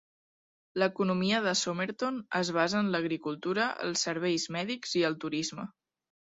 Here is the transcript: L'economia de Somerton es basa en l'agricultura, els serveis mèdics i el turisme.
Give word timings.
L'economia 0.83 1.41
de 1.47 1.53
Somerton 1.59 2.17
es 2.41 2.51
basa 2.57 2.81
en 2.81 2.91
l'agricultura, 2.97 3.69
els 3.87 4.09
serveis 4.11 4.49
mèdics 4.59 4.99
i 5.03 5.09
el 5.13 5.23
turisme. 5.27 5.71